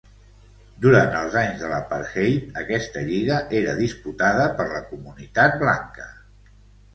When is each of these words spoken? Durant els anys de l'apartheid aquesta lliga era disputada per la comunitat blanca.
Durant 0.85 1.11
els 1.17 1.35
anys 1.41 1.59
de 1.63 1.67
l'apartheid 1.73 2.57
aquesta 2.61 3.03
lliga 3.11 3.37
era 3.61 3.77
disputada 3.83 4.49
per 4.61 4.67
la 4.71 4.81
comunitat 4.89 5.61
blanca. 5.67 6.09